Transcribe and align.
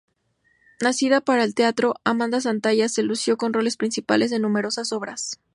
Nacida 0.81 1.21
para 1.21 1.43
el 1.43 1.53
teatro, 1.53 1.93
Amanda 2.03 2.41
Santalla 2.41 2.89
se 2.89 3.03
lució 3.03 3.37
con 3.37 3.53
roles 3.53 3.77
principales 3.77 4.31
en 4.31 4.41
numerosas 4.41 4.91
obras. 4.93 5.39